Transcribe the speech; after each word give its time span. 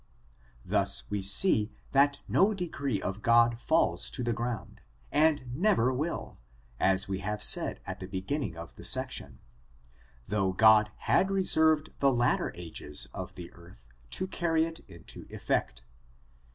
Thus 0.65 1.03
we 1.11 1.21
see 1.21 1.71
that 1.91 2.21
no 2.27 2.55
decree 2.55 2.99
of 2.99 3.21
God 3.21 3.59
falls 3.61 4.09
to 4.09 4.23
the 4.23 4.33
ground, 4.33 4.81
and 5.11 5.55
never 5.55 5.93
will, 5.93 6.39
as 6.79 7.07
we 7.07 7.19
have 7.19 7.43
said 7.43 7.79
at 7.85 7.99
the 7.99 8.07
beginning 8.07 8.57
of 8.57 8.77
the 8.77 8.83
section, 8.83 9.37
though 10.27 10.53
God 10.53 10.89
had 11.05 11.29
reserved 11.29 11.91
the 11.99 12.11
latter 12.11 12.51
ages 12.55 13.09
of 13.13 13.35
the 13.35 13.53
earth 13.53 13.85
to 14.09 14.25
carry 14.25 14.65
it 14.65 14.79
into 14.89 15.27
effect. 15.29 15.83